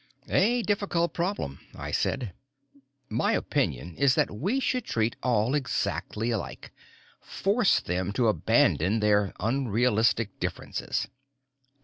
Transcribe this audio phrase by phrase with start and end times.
[0.29, 2.33] "A difficult problem," I said.
[3.07, 6.71] "My opinion is that we should treat all exactly alike
[7.19, 11.07] force them to abandon their unrealistic differences."